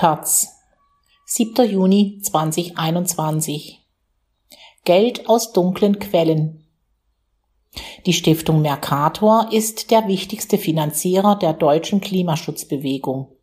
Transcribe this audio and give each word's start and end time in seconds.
Taz, 0.00 0.62
7. 1.26 1.70
Juni 1.70 2.22
2021. 2.22 3.86
Geld 4.86 5.28
aus 5.28 5.52
dunklen 5.52 5.98
Quellen. 5.98 6.66
Die 8.06 8.14
Stiftung 8.14 8.62
Mercator 8.62 9.52
ist 9.52 9.90
der 9.90 10.08
wichtigste 10.08 10.56
Finanzierer 10.56 11.36
der 11.36 11.52
deutschen 11.52 12.00
Klimaschutzbewegung. 12.00 13.36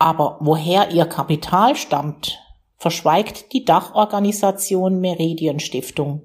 Aber 0.00 0.38
woher 0.40 0.90
ihr 0.90 1.06
Kapital 1.06 1.76
stammt, 1.76 2.40
verschweigt 2.76 3.52
die 3.52 3.64
Dachorganisation 3.64 5.00
Meridian 5.00 5.60
Stiftung. 5.60 6.22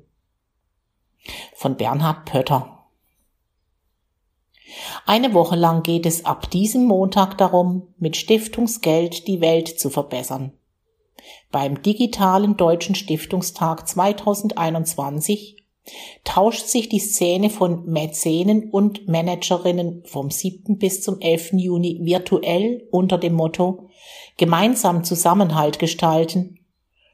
Von 1.54 1.78
Bernhard 1.78 2.26
Pötter. 2.26 2.81
Eine 5.06 5.34
Woche 5.34 5.56
lang 5.56 5.84
geht 5.84 6.06
es 6.06 6.26
ab 6.26 6.50
diesem 6.50 6.86
Montag 6.86 7.38
darum, 7.38 7.94
mit 7.98 8.16
Stiftungsgeld 8.18 9.28
die 9.28 9.42
Welt 9.42 9.68
zu 9.68 9.90
verbessern. 9.90 10.54
Beim 11.52 11.82
digitalen 11.82 12.58
Deutschen 12.58 12.96
Stiftungstag 12.96 13.88
2021 13.88 15.58
tauscht 16.24 16.68
sich 16.68 16.90
die 16.90 17.00
Szene 17.00 17.50
von 17.50 17.86
Mäzenen 17.86 18.70
und 18.70 19.08
Managerinnen 19.08 20.04
vom 20.06 20.30
7. 20.30 20.78
bis 20.78 21.02
zum 21.02 21.20
11. 21.20 21.54
Juni 21.54 22.00
virtuell 22.02 22.88
unter 22.92 23.18
dem 23.18 23.34
Motto 23.34 23.90
Gemeinsam 24.38 25.04
Zusammenhalt 25.04 25.80
gestalten 25.80 26.60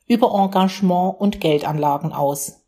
über 0.08 0.34
Engagement 0.34 1.20
und 1.20 1.41
Geldanlagen 1.41 2.13
aus. 2.13 2.63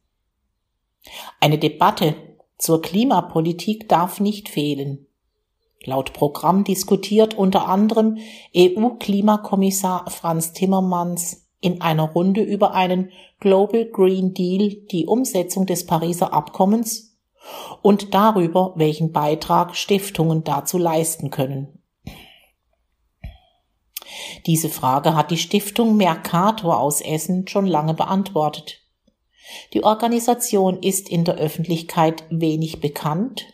Eine 1.40 1.58
Debatte 1.58 2.16
zur 2.59 2.81
Klimapolitik 2.84 3.90
darf 3.90 4.20
nicht 4.20 4.49
fehlen. 4.49 5.08
Laut 5.84 6.13
Programm 6.13 6.66
diskutiert 6.66 7.34
unter 7.34 7.67
anderem 7.67 8.17
EU-Klimakommissar 8.56 10.09
Franz 10.11 10.52
Timmermans 10.53 11.47
in 11.61 11.81
einer 11.81 12.11
Runde 12.11 12.42
über 12.42 12.73
einen 12.73 13.11
Global 13.39 13.86
Green 13.86 14.34
Deal 14.34 14.75
die 14.92 15.06
Umsetzung 15.08 15.66
des 15.66 15.86
Pariser 15.86 16.34
Abkommens 16.34 17.17
und 17.81 18.14
darüber, 18.14 18.73
welchen 18.75 19.14
Beitrag 19.14 19.75
Stiftungen 19.75 20.44
dazu 20.44 20.78
leisten 20.78 21.30
können. 21.30 21.80
Diese 24.45 24.69
Frage 24.69 25.16
hat 25.16 25.31
die 25.31 25.38
Stiftung 25.38 25.95
Mercator 25.97 26.80
aus 26.80 27.02
Essen 27.02 27.47
schon 27.47 27.66
lange 27.66 27.94
beantwortet. 27.94 28.81
Die 29.73 29.83
Organisation 29.83 30.81
ist 30.81 31.09
in 31.09 31.23
der 31.23 31.36
Öffentlichkeit 31.36 32.23
wenig 32.30 32.80
bekannt, 32.80 33.45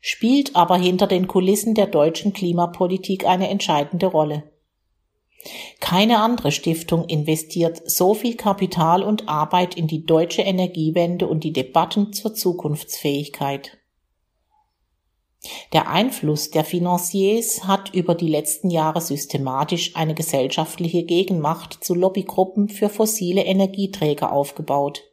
spielt 0.00 0.56
aber 0.56 0.76
hinter 0.76 1.06
den 1.06 1.26
Kulissen 1.26 1.74
der 1.74 1.86
deutschen 1.86 2.32
Klimapolitik 2.32 3.26
eine 3.26 3.48
entscheidende 3.48 4.06
Rolle. 4.06 4.44
Keine 5.80 6.20
andere 6.20 6.52
Stiftung 6.52 7.06
investiert 7.06 7.80
so 7.90 8.14
viel 8.14 8.36
Kapital 8.36 9.02
und 9.02 9.28
Arbeit 9.28 9.74
in 9.74 9.86
die 9.86 10.04
deutsche 10.04 10.42
Energiewende 10.42 11.26
und 11.26 11.44
die 11.44 11.52
Debatten 11.52 12.12
zur 12.12 12.34
Zukunftsfähigkeit. 12.34 13.78
Der 15.72 15.88
Einfluss 15.88 16.50
der 16.50 16.64
Financiers 16.64 17.64
hat 17.64 17.94
über 17.94 18.14
die 18.14 18.28
letzten 18.28 18.68
Jahre 18.68 19.00
systematisch 19.00 19.96
eine 19.96 20.14
gesellschaftliche 20.14 21.04
Gegenmacht 21.04 21.82
zu 21.82 21.94
Lobbygruppen 21.94 22.68
für 22.68 22.90
fossile 22.90 23.44
Energieträger 23.44 24.32
aufgebaut. 24.32 25.09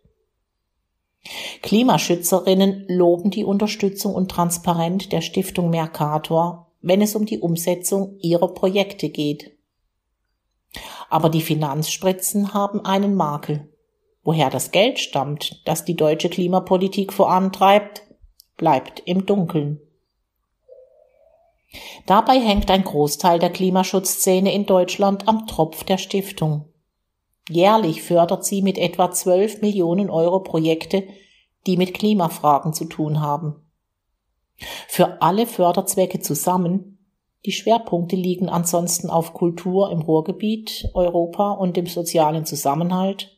Klimaschützerinnen 1.61 2.85
loben 2.87 3.31
die 3.31 3.43
Unterstützung 3.43 4.15
und 4.15 4.31
Transparenz 4.31 5.09
der 5.09 5.21
Stiftung 5.21 5.69
Mercator, 5.69 6.71
wenn 6.81 7.01
es 7.01 7.15
um 7.15 7.25
die 7.25 7.39
Umsetzung 7.39 8.17
ihrer 8.19 8.53
Projekte 8.53 9.09
geht. 9.09 9.57
Aber 11.09 11.29
die 11.29 11.41
Finanzspritzen 11.41 12.53
haben 12.53 12.85
einen 12.85 13.15
Makel. 13.15 13.69
Woher 14.23 14.49
das 14.49 14.71
Geld 14.71 14.99
stammt, 14.99 15.61
das 15.65 15.85
die 15.85 15.95
deutsche 15.95 16.29
Klimapolitik 16.29 17.13
vorantreibt, 17.13 18.03
bleibt 18.57 19.01
im 19.05 19.25
Dunkeln. 19.25 19.79
Dabei 22.05 22.39
hängt 22.39 22.71
ein 22.71 22.83
Großteil 22.83 23.39
der 23.39 23.49
Klimaschutzszene 23.49 24.53
in 24.53 24.65
Deutschland 24.65 25.27
am 25.27 25.47
Tropf 25.47 25.83
der 25.83 25.97
Stiftung. 25.97 26.65
Jährlich 27.49 28.01
fördert 28.01 28.45
sie 28.45 28.61
mit 28.61 28.77
etwa 28.77 29.11
12 29.11 29.61
Millionen 29.61 30.09
Euro 30.09 30.41
Projekte, 30.41 31.07
die 31.65 31.77
mit 31.77 31.93
Klimafragen 31.93 32.73
zu 32.73 32.85
tun 32.85 33.21
haben. 33.21 33.55
Für 34.87 35.21
alle 35.21 35.45
Förderzwecke 35.45 36.19
zusammen 36.19 36.97
die 37.47 37.53
Schwerpunkte 37.53 38.17
liegen 38.17 38.49
ansonsten 38.49 39.09
auf 39.09 39.33
Kultur 39.33 39.89
im 39.91 40.01
Ruhrgebiet, 40.01 40.89
Europa 40.93 41.51
und 41.51 41.77
dem 41.77 41.85
sozialen 41.85 42.45
Zusammenhalt, 42.45 43.37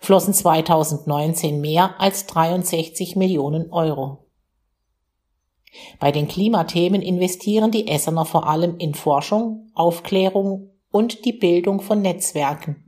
flossen 0.00 0.32
2019 0.32 1.60
mehr 1.60 2.00
als 2.00 2.26
63 2.26 3.16
Millionen 3.16 3.70
Euro. 3.70 4.30
Bei 6.00 6.10
den 6.10 6.26
Klimathemen 6.26 7.02
investieren 7.02 7.70
die 7.70 7.88
Essener 7.88 8.24
vor 8.24 8.48
allem 8.48 8.78
in 8.78 8.94
Forschung, 8.94 9.70
Aufklärung 9.74 10.70
und 10.90 11.26
die 11.26 11.34
Bildung 11.34 11.82
von 11.82 12.00
Netzwerken. 12.00 12.87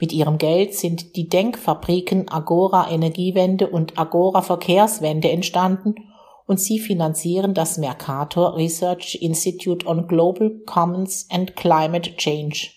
Mit 0.00 0.14
ihrem 0.14 0.38
Geld 0.38 0.74
sind 0.74 1.14
die 1.16 1.28
Denkfabriken 1.28 2.30
Agora 2.30 2.90
Energiewende 2.90 3.68
und 3.68 3.98
Agora 3.98 4.40
Verkehrswende 4.40 5.30
entstanden 5.30 5.94
und 6.46 6.58
sie 6.58 6.80
finanzieren 6.80 7.52
das 7.52 7.76
Mercator 7.76 8.56
Research 8.56 9.18
Institute 9.20 9.86
on 9.86 10.08
Global 10.08 10.62
Commons 10.64 11.28
and 11.30 11.54
Climate 11.54 12.16
Change, 12.16 12.70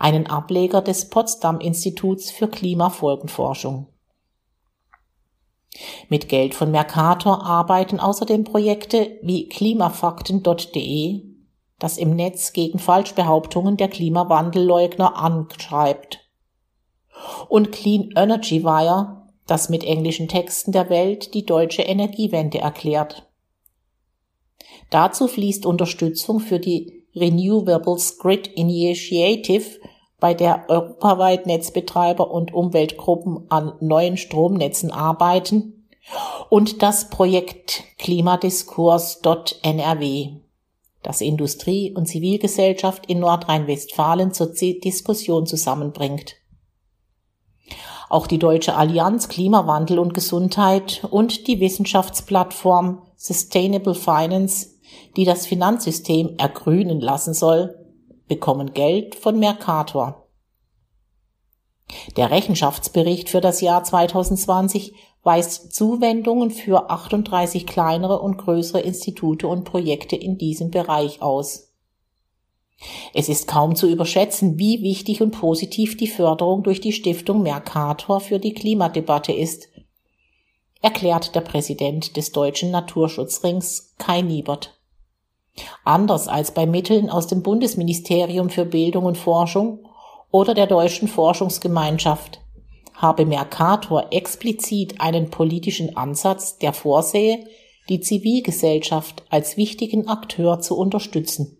einen 0.00 0.26
Ableger 0.26 0.82
des 0.82 1.08
Potsdam 1.08 1.60
Instituts 1.60 2.30
für 2.32 2.48
Klimafolgenforschung. 2.48 3.86
Mit 6.08 6.28
Geld 6.28 6.54
von 6.54 6.72
Mercator 6.72 7.46
arbeiten 7.46 8.00
außerdem 8.00 8.42
Projekte 8.42 9.18
wie 9.22 9.48
klimafakten.de, 9.48 11.22
das 11.78 11.98
im 11.98 12.16
Netz 12.16 12.52
gegen 12.52 12.80
Falschbehauptungen 12.80 13.76
der 13.76 13.88
Klimawandelleugner 13.88 15.16
anschreibt, 15.16 16.27
und 17.48 17.72
Clean 17.72 18.10
Energy 18.16 18.64
Wire, 18.64 19.22
das 19.46 19.68
mit 19.68 19.84
englischen 19.84 20.28
Texten 20.28 20.72
der 20.72 20.90
Welt 20.90 21.34
die 21.34 21.46
deutsche 21.46 21.82
Energiewende 21.82 22.58
erklärt. 22.58 23.26
Dazu 24.90 25.28
fließt 25.28 25.66
Unterstützung 25.66 26.40
für 26.40 26.58
die 26.58 27.04
Renewables 27.14 28.18
Grid 28.18 28.48
Initiative, 28.48 29.78
bei 30.20 30.34
der 30.34 30.64
europaweit 30.68 31.46
Netzbetreiber 31.46 32.28
und 32.30 32.52
Umweltgruppen 32.52 33.48
an 33.50 33.74
neuen 33.80 34.16
Stromnetzen 34.16 34.90
arbeiten, 34.90 35.74
und 36.48 36.82
das 36.82 37.10
Projekt 37.10 37.84
Klimadiskurs.nrw, 37.98 40.30
das 41.02 41.20
Industrie 41.20 41.92
und 41.92 42.06
Zivilgesellschaft 42.06 43.04
in 43.06 43.20
Nordrhein-Westfalen 43.20 44.32
zur 44.32 44.54
Diskussion 44.54 45.46
zusammenbringt. 45.46 46.36
Auch 48.08 48.26
die 48.26 48.38
Deutsche 48.38 48.74
Allianz 48.74 49.28
Klimawandel 49.28 49.98
und 49.98 50.14
Gesundheit 50.14 51.06
und 51.10 51.46
die 51.46 51.60
Wissenschaftsplattform 51.60 53.02
Sustainable 53.16 53.94
Finance, 53.94 54.68
die 55.16 55.24
das 55.24 55.46
Finanzsystem 55.46 56.36
ergrünen 56.38 57.00
lassen 57.00 57.34
soll, 57.34 57.74
bekommen 58.26 58.72
Geld 58.72 59.14
von 59.14 59.38
Mercator. 59.38 60.28
Der 62.16 62.30
Rechenschaftsbericht 62.30 63.28
für 63.28 63.40
das 63.40 63.60
Jahr 63.60 63.82
2020 63.82 64.94
weist 65.22 65.74
Zuwendungen 65.74 66.50
für 66.50 66.90
38 66.90 67.66
kleinere 67.66 68.20
und 68.20 68.38
größere 68.38 68.80
Institute 68.80 69.46
und 69.46 69.64
Projekte 69.64 70.16
in 70.16 70.38
diesem 70.38 70.70
Bereich 70.70 71.22
aus. 71.22 71.67
Es 73.12 73.28
ist 73.28 73.48
kaum 73.48 73.74
zu 73.74 73.88
überschätzen, 73.88 74.58
wie 74.58 74.82
wichtig 74.82 75.20
und 75.20 75.32
positiv 75.32 75.96
die 75.96 76.06
Förderung 76.06 76.62
durch 76.62 76.80
die 76.80 76.92
Stiftung 76.92 77.42
Mercator 77.42 78.20
für 78.20 78.38
die 78.38 78.54
Klimadebatte 78.54 79.32
ist, 79.32 79.68
erklärt 80.80 81.34
der 81.34 81.40
Präsident 81.40 82.16
des 82.16 82.30
Deutschen 82.30 82.70
Naturschutzrings 82.70 83.94
Kai 83.98 84.22
Niebert. 84.22 84.78
Anders 85.84 86.28
als 86.28 86.52
bei 86.52 86.66
Mitteln 86.66 87.10
aus 87.10 87.26
dem 87.26 87.42
Bundesministerium 87.42 88.48
für 88.48 88.64
Bildung 88.64 89.06
und 89.06 89.18
Forschung 89.18 89.84
oder 90.30 90.54
der 90.54 90.68
Deutschen 90.68 91.08
Forschungsgemeinschaft 91.08 92.40
habe 92.94 93.26
Mercator 93.26 94.12
explizit 94.12 95.00
einen 95.00 95.30
politischen 95.30 95.96
Ansatz, 95.96 96.58
der 96.58 96.72
vorsehe, 96.72 97.44
die 97.88 98.00
Zivilgesellschaft 98.00 99.24
als 99.30 99.56
wichtigen 99.56 100.08
Akteur 100.08 100.60
zu 100.60 100.76
unterstützen. 100.76 101.57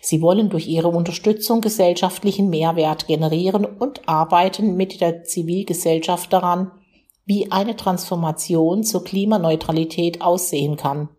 Sie 0.00 0.20
wollen 0.20 0.50
durch 0.50 0.66
ihre 0.66 0.88
Unterstützung 0.88 1.60
gesellschaftlichen 1.60 2.50
Mehrwert 2.50 3.06
generieren 3.06 3.64
und 3.64 4.08
arbeiten 4.08 4.76
mit 4.76 5.00
der 5.00 5.24
Zivilgesellschaft 5.24 6.32
daran, 6.32 6.72
wie 7.24 7.52
eine 7.52 7.76
Transformation 7.76 8.84
zur 8.84 9.04
Klimaneutralität 9.04 10.22
aussehen 10.22 10.76
kann. 10.76 11.10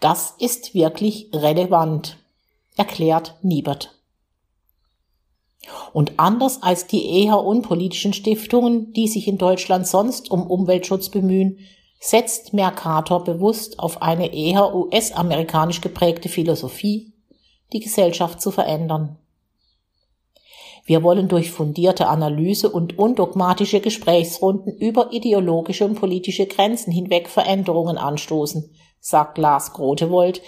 Das 0.00 0.34
ist 0.38 0.74
wirklich 0.74 1.30
relevant. 1.32 2.18
erklärt 2.76 3.36
Niebert. 3.40 3.94
Und 5.94 6.18
anders 6.18 6.62
als 6.62 6.86
die 6.86 7.24
eher 7.24 7.42
unpolitischen 7.42 8.12
Stiftungen, 8.12 8.92
die 8.92 9.08
sich 9.08 9.26
in 9.26 9.38
Deutschland 9.38 9.86
sonst 9.86 10.30
um 10.30 10.46
Umweltschutz 10.46 11.08
bemühen, 11.08 11.58
setzt 11.98 12.52
Mercator 12.52 13.24
bewusst 13.24 13.78
auf 13.78 14.02
eine 14.02 14.34
eher 14.34 14.74
US-amerikanisch 14.74 15.80
geprägte 15.80 16.28
Philosophie, 16.28 17.15
die 17.72 17.80
Gesellschaft 17.80 18.40
zu 18.40 18.50
verändern. 18.50 19.18
Wir 20.84 21.02
wollen 21.02 21.26
durch 21.26 21.50
fundierte 21.50 22.06
Analyse 22.06 22.70
und 22.70 22.96
undogmatische 22.96 23.80
Gesprächsrunden 23.80 24.72
über 24.76 25.12
ideologische 25.12 25.84
und 25.84 25.96
politische 25.96 26.46
Grenzen 26.46 26.92
hinweg 26.92 27.28
Veränderungen 27.28 27.98
anstoßen, 27.98 28.72
sagt 29.00 29.36
Lars 29.36 29.72
Grotewold, 29.72 30.42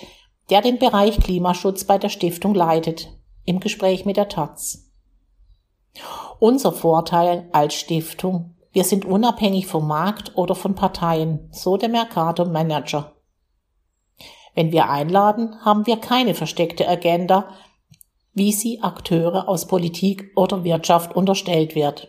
der 0.48 0.62
den 0.62 0.78
Bereich 0.78 1.18
Klimaschutz 1.18 1.84
bei 1.84 1.98
der 1.98 2.08
Stiftung 2.08 2.54
leitet, 2.54 3.08
im 3.44 3.58
Gespräch 3.58 4.04
mit 4.04 4.16
der 4.16 4.28
Taz. 4.28 4.90
Unser 6.38 6.70
Vorteil 6.70 7.48
als 7.52 7.74
Stiftung, 7.74 8.54
wir 8.70 8.84
sind 8.84 9.04
unabhängig 9.04 9.66
vom 9.66 9.88
Markt 9.88 10.36
oder 10.36 10.54
von 10.54 10.76
Parteien, 10.76 11.48
so 11.50 11.76
der 11.76 11.88
Mercator 11.88 12.46
Manager. 12.46 13.17
Wenn 14.58 14.72
wir 14.72 14.90
einladen, 14.90 15.64
haben 15.64 15.86
wir 15.86 15.98
keine 15.98 16.34
versteckte 16.34 16.88
Agenda, 16.88 17.54
wie 18.32 18.50
sie 18.50 18.82
Akteure 18.82 19.48
aus 19.48 19.68
Politik 19.68 20.32
oder 20.34 20.64
Wirtschaft 20.64 21.14
unterstellt 21.14 21.76
wird. 21.76 22.08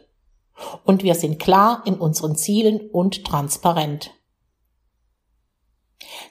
Und 0.83 1.03
wir 1.03 1.13
sind 1.13 1.37
klar 1.37 1.83
in 1.85 1.93
unseren 1.93 2.35
Zielen 2.35 2.89
und 2.89 3.23
transparent. 3.23 4.15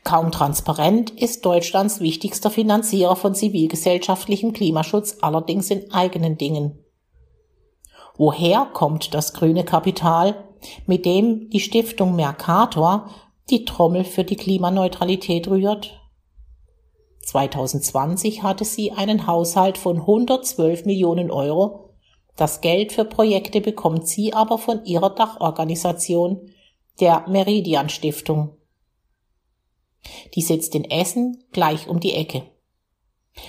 Kaum 0.03 0.33
transparent 0.33 1.11
ist 1.11 1.47
Deutschlands 1.47 2.01
wichtigster 2.01 2.51
Finanzierer 2.51 3.15
von 3.15 3.37
zivilgesellschaftlichem 3.37 4.53
Klimaschutz 4.53 5.19
allerdings 5.21 5.71
in 5.71 5.93
eigenen 5.93 6.37
Dingen. 6.37 6.85
Woher 8.17 8.65
kommt 8.73 9.15
das 9.15 9.35
grüne 9.35 9.65
Kapital, 9.65 10.49
mit 10.85 11.07
dem 11.07 11.49
die 11.51 11.61
Stiftung 11.61 12.17
Mercator 12.17 13.09
die 13.51 13.65
Trommel 13.65 14.03
für 14.03 14.25
die 14.25 14.35
Klimaneutralität 14.35 15.47
rührt? 15.47 15.98
2020 17.29 18.43
hatte 18.43 18.65
sie 18.65 18.93
einen 18.93 19.27
Haushalt 19.27 19.77
von 19.77 19.99
112 19.99 20.87
Millionen 20.87 21.31
Euro. 21.31 21.91
Das 22.37 22.63
Geld 22.63 22.93
für 22.93 23.05
Projekte 23.05 23.61
bekommt 23.61 24.09
sie 24.09 24.33
aber 24.33 24.57
von 24.57 24.85
ihrer 24.87 25.11
Dachorganisation, 25.11 26.51
der 27.01 27.27
Meridian 27.29 27.91
Stiftung. 27.91 28.57
Die 30.35 30.41
sitzt 30.41 30.75
in 30.75 30.85
Essen 30.85 31.45
gleich 31.53 31.87
um 31.87 32.01
die 32.01 32.15
Ecke. 32.15 32.45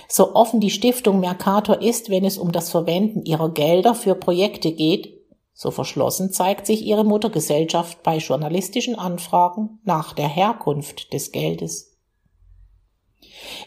So 0.08 0.34
offen 0.34 0.60
die 0.60 0.70
Stiftung 0.70 1.18
Mercator 1.18 1.80
ist, 1.80 2.10
wenn 2.10 2.26
es 2.26 2.36
um 2.36 2.52
das 2.52 2.70
Verwenden 2.70 3.24
ihrer 3.24 3.50
Gelder 3.50 3.94
für 3.94 4.14
Projekte 4.14 4.72
geht, 4.72 5.18
so 5.54 5.70
verschlossen 5.70 6.32
zeigt 6.32 6.66
sich 6.66 6.84
ihre 6.84 7.04
Muttergesellschaft 7.04 8.02
bei 8.02 8.18
journalistischen 8.18 8.96
Anfragen 8.96 9.80
nach 9.84 10.12
der 10.12 10.28
Herkunft 10.28 11.12
des 11.14 11.32
Geldes. 11.32 11.89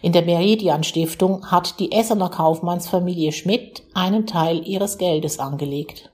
In 0.02 0.12
der 0.12 0.24
Meridian 0.24 0.84
Stiftung 0.84 1.50
hat 1.50 1.80
die 1.80 1.92
Essener 1.92 2.30
Kaufmannsfamilie 2.30 3.32
Schmidt 3.32 3.84
einen 3.94 4.28
Teil 4.28 4.68
ihres 4.68 4.98
Geldes 4.98 5.40
angelegt. 5.40 6.12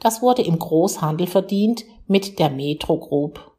Das 0.00 0.20
wurde 0.20 0.42
im 0.42 0.58
Großhandel 0.58 1.26
verdient 1.26 1.84
mit 2.06 2.38
der 2.38 2.50
Metro 2.50 2.98
Group. 2.98 3.52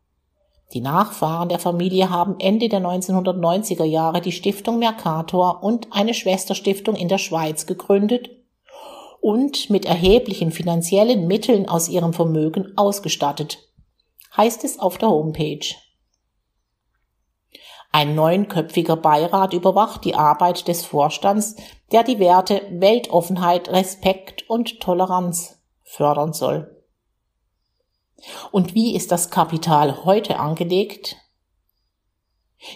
Die 0.74 0.82
Nachfahren 0.82 1.50
der 1.50 1.60
Familie 1.60 2.10
haben 2.10 2.40
Ende 2.40 2.70
der 2.70 2.82
1990er 2.82 3.84
Jahre 3.84 4.22
die 4.22 4.32
Stiftung 4.32 4.80
Mercator 4.80 5.64
und 5.64 5.88
eine 5.92 6.14
Schwesterstiftung 6.14 6.96
in 6.96 7.10
der 7.10 7.18
Schweiz 7.18 7.66
gegründet 7.66 8.30
und 9.20 9.70
mit 9.70 9.86
erheblichen 9.86 10.52
finanziellen 10.52 11.28
Mitteln 11.28 11.68
aus 11.68 11.90
ihrem 11.90 12.14
Vermögen 12.14 12.74
ausgestattet, 12.78 13.70
heißt 14.36 14.64
es 14.64 14.80
auf 14.80 14.98
der 14.98 15.10
Homepage. 15.10 15.76
Ein 17.92 18.16
neunköpfiger 18.16 18.96
Beirat 18.96 19.54
überwacht 19.54 20.06
die 20.06 20.16
Arbeit 20.16 20.68
des 20.68 20.86
Vorstands, 20.86 21.58
der 21.92 22.04
die 22.04 22.20
Werte 22.20 22.62
Weltoffenheit, 22.72 23.70
Respekt 23.70 24.50
und 24.50 24.80
Toleranz 24.80 25.62
fördern 25.84 26.32
soll. 26.32 26.84
Und 28.52 28.76
wie 28.76 28.96
ist 28.96 29.12
das 29.12 29.30
Kapital 29.30 30.06
heute 30.06 30.40
angelegt? 30.40 31.18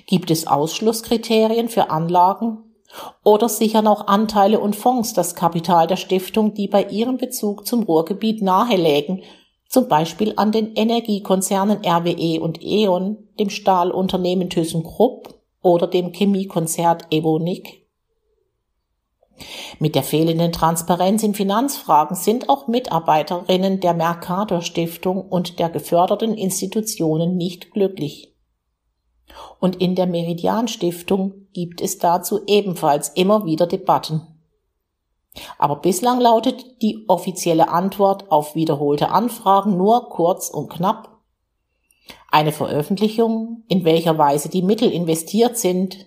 Gibt 0.07 0.31
es 0.31 0.47
Ausschlusskriterien 0.47 1.69
für 1.69 1.89
Anlagen? 1.91 2.63
Oder 3.23 3.50
sichern 3.50 3.88
auch 3.88 4.07
Anteile 4.07 4.59
und 4.59 4.75
Fonds 4.75 5.13
das 5.13 5.35
Kapital 5.35 5.88
der 5.88 5.97
Stiftung, 5.97 6.53
die 6.53 6.67
bei 6.67 6.83
ihrem 6.83 7.17
Bezug 7.17 7.65
zum 7.65 7.83
Ruhrgebiet 7.83 8.41
nahelägen 8.41 9.23
zum 9.75 9.89
Beispiel 9.89 10.31
an 10.38 10.54
den 10.54 10.74
Energiekonzernen 10.74 11.86
RWE 11.86 12.39
und 12.39 12.63
E.ON, 12.63 13.18
dem 13.38 13.50
Stahlunternehmen 13.50 14.50
ThyssenKrupp 14.50 15.38
oder 15.62 15.88
dem 15.88 16.13
Chemiekonzert 16.13 17.07
Evonik. 17.12 17.86
Mit 19.80 19.95
der 19.95 20.04
fehlenden 20.04 20.54
Transparenz 20.54 21.24
in 21.24 21.33
Finanzfragen 21.33 22.16
sind 22.16 22.48
auch 22.48 22.69
Mitarbeiterinnen 22.69 23.81
der 23.81 23.94
Mercator 23.94 24.62
Stiftung 24.62 25.22
und 25.22 25.60
der 25.60 25.68
geförderten 25.68 26.36
Institutionen 26.36 27.36
nicht 27.36 27.72
glücklich. 27.72 28.33
Und 29.60 29.81
in 29.81 29.95
der 29.95 30.07
Meridian 30.07 30.69
Stiftung 30.69 31.50
gibt 31.51 31.81
es 31.81 31.98
dazu 31.98 32.39
ebenfalls 32.48 33.10
immer 33.10 33.45
wieder 33.45 33.68
Debatten. 33.68 34.35
Aber 35.58 35.78
bislang 35.78 36.20
lautet 36.20 36.82
die 36.82 37.06
offizielle 37.08 37.70
Antwort 37.70 38.32
auf 38.32 38.56
wiederholte 38.56 39.10
Anfragen 39.10 39.78
nur 39.78 40.10
kurz 40.10 40.50
und 40.50 40.70
knapp. 40.70 41.20
Eine 42.32 42.52
Veröffentlichung, 42.52 43.64
in 43.68 43.86
welcher 43.86 44.18
Weise 44.18 44.50
die 44.50 44.62
Mittel 44.62 44.92
investiert 44.92 45.58
sind, 45.58 46.06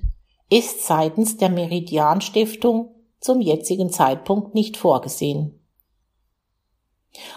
ist 0.50 0.86
seitens 0.86 1.36
der 1.36 1.50
Meridian 1.50 2.20
Stiftung 2.20 2.94
zum 3.20 3.40
jetzigen 3.40 3.90
Zeitpunkt 3.90 4.54
nicht 4.54 4.76
vorgesehen. 4.76 5.58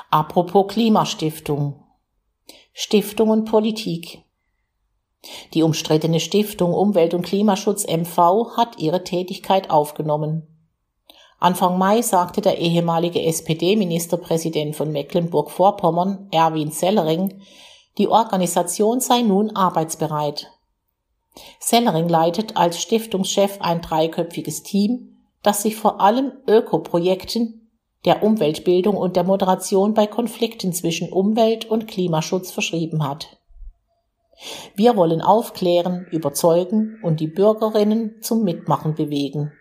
Apropos 0.10 0.68
Klimastiftung. 0.68 1.84
Stiftung 2.74 3.30
und 3.30 3.46
Politik. 3.46 4.24
Die 5.54 5.64
umstrittene 5.64 6.20
Stiftung 6.20 6.74
Umwelt- 6.74 7.14
und 7.14 7.24
Klimaschutz 7.24 7.86
MV 7.86 8.57
hat 8.57 8.80
ihre 8.80 9.04
Tätigkeit 9.04 9.69
aufgenommen. 9.69 10.51
Anfang 11.42 11.80
Mai 11.80 12.04
sagte 12.04 12.40
der 12.40 12.60
ehemalige 12.60 13.24
SPD-Ministerpräsident 13.24 14.76
von 14.76 14.92
Mecklenburg-Vorpommern, 14.92 16.28
Erwin 16.30 16.69
Sellering, 16.69 17.42
die 17.98 18.07
Organisation 18.07 19.00
sei 19.00 19.24
nun 19.24 19.50
arbeitsbereit. 19.56 20.52
Sellering 21.60 22.07
leitet 22.07 22.57
als 22.57 22.80
Stiftungschef 22.80 23.57
ein 23.60 23.81
dreiköpfiges 23.81 24.62
Team, 24.62 25.18
das 25.42 25.64
sich 25.64 25.78
vor 25.78 26.00
allem 26.00 26.31
Ökoprojekten, 26.45 27.71
der 28.06 28.21
Umweltbildung 28.21 28.95
und 28.95 29.16
der 29.16 29.24
Moderation 29.24 29.95
bei 29.95 30.06
Konflikten 30.06 30.74
zwischen 30.74 31.12
Umwelt 31.12 31.66
und 31.66 31.88
Klimaschutz 31.88 32.52
verschrieben 32.52 33.04
hat. 33.04 33.40
Wir 34.76 34.95
wollen 34.95 35.24
aufklären, 35.24 36.06
überzeugen 36.12 37.00
und 37.02 37.19
die 37.19 37.28
Bürgerinnen 37.28 38.21
zum 38.21 38.44
Mitmachen 38.44 38.94
bewegen 38.94 39.54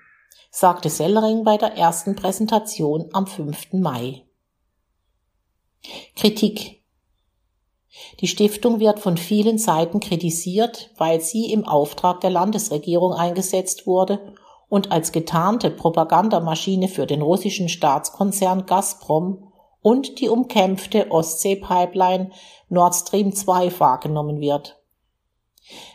sagte 0.50 0.90
Sellering 0.90 1.44
bei 1.44 1.56
der 1.56 1.76
ersten 1.76 2.16
Präsentation 2.16 3.08
am 3.12 3.26
5. 3.26 3.72
Mai. 3.74 4.24
Kritik 6.16 6.82
Die 8.18 8.26
Stiftung 8.26 8.80
wird 8.80 8.98
von 8.98 9.16
vielen 9.16 9.58
Seiten 9.58 10.00
kritisiert, 10.00 10.90
weil 10.98 11.20
sie 11.20 11.52
im 11.52 11.64
Auftrag 11.66 12.20
der 12.20 12.30
Landesregierung 12.30 13.12
eingesetzt 13.12 13.86
wurde 13.86 14.34
und 14.68 14.90
als 14.90 15.12
getarnte 15.12 15.70
Propagandamaschine 15.70 16.88
für 16.88 17.06
den 17.06 17.22
russischen 17.22 17.68
Staatskonzern 17.68 18.66
Gazprom 18.66 19.52
und 19.82 20.20
die 20.20 20.28
umkämpfte 20.28 21.10
Ostsee-Pipeline 21.12 22.32
Nord 22.68 22.94
Stream 22.96 23.32
2 23.32 23.78
wahrgenommen 23.78 24.40
wird. 24.40 24.79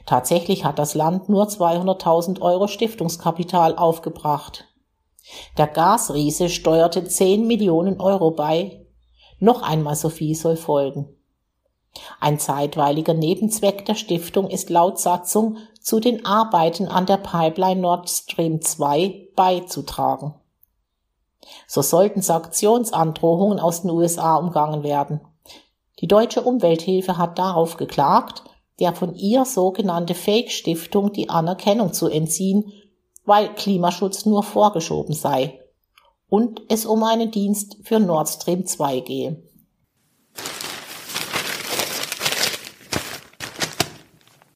Tatsächlich 0.05 0.63
hat 0.63 0.79
das 0.79 0.93
Land 0.93 1.29
nur 1.29 1.47
200.000 1.47 2.41
Euro 2.41 2.67
Stiftungskapital 2.67 3.77
aufgebracht. 3.77 4.65
Der 5.57 5.67
Gasriese 5.67 6.49
steuerte 6.49 7.03
10 7.03 7.47
Millionen 7.47 7.99
Euro 7.99 8.31
bei. 8.31 8.85
Noch 9.39 9.61
einmal 9.61 9.95
so 9.95 10.09
viel 10.09 10.35
soll 10.35 10.55
folgen. 10.55 11.09
Ein 12.19 12.39
zeitweiliger 12.39 13.13
Nebenzweck 13.13 13.85
der 13.85 13.95
Stiftung 13.95 14.49
ist 14.49 14.69
laut 14.69 14.99
Satzung 14.99 15.57
zu 15.81 15.99
den 15.99 16.25
Arbeiten 16.25 16.87
an 16.87 17.05
der 17.05 17.17
Pipeline 17.17 17.81
Nord 17.81 18.09
Stream 18.09 18.61
2 18.61 19.29
beizutragen. 19.35 20.35
So 21.67 21.81
sollten 21.81 22.21
Sanktionsandrohungen 22.21 23.59
aus 23.59 23.83
den 23.83 23.91
USA 23.91 24.35
umgangen 24.35 24.83
werden. 24.83 25.21
Die 26.01 26.07
deutsche 26.07 26.41
Umwelthilfe 26.41 27.17
hat 27.17 27.39
darauf 27.39 27.77
geklagt, 27.77 28.43
der 28.79 28.93
von 28.93 29.15
ihr 29.15 29.45
sogenannte 29.45 30.13
Fake-Stiftung 30.13 31.13
die 31.13 31.29
Anerkennung 31.29 31.93
zu 31.93 32.07
entziehen 32.07 32.71
weil 33.25 33.53
Klimaschutz 33.55 34.25
nur 34.25 34.43
vorgeschoben 34.43 35.13
sei 35.13 35.59
und 36.29 36.61
es 36.69 36.85
um 36.85 37.03
einen 37.03 37.31
Dienst 37.31 37.77
für 37.83 37.99
Nord 37.99 38.29
Stream 38.29 38.65
2 38.65 38.99
gehe. 39.01 39.43